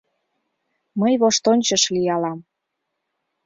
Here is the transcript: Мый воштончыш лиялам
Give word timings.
Мый 0.99 1.13
воштончыш 1.21 1.83
лиялам 1.93 2.39